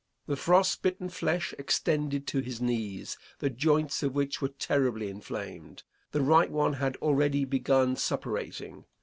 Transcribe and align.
The 0.25 0.35
frost 0.35 0.81
bitten 0.81 1.09
flesh 1.09 1.53
extended 1.59 2.25
to 2.25 2.39
his 2.39 2.59
knees, 2.59 3.19
the 3.37 3.51
joints 3.51 4.01
of 4.01 4.15
which 4.15 4.41
were 4.41 4.47
terribly 4.47 5.11
inflamed. 5.11 5.83
The 6.11 6.21
right 6.23 6.49
one 6.49 6.73
had 6.73 6.95
already 6.97 7.45
begun 7.45 7.95
suppurating. 7.95 8.85